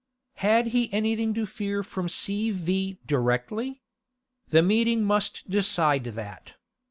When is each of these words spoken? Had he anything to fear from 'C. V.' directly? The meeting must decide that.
Had 0.37 0.69
he 0.69 0.91
anything 0.91 1.31
to 1.35 1.45
fear 1.45 1.83
from 1.83 2.09
'C. 2.09 2.49
V.' 2.49 2.97
directly? 3.05 3.83
The 4.49 4.63
meeting 4.63 5.03
must 5.03 5.47
decide 5.47 6.05
that. 6.05 6.55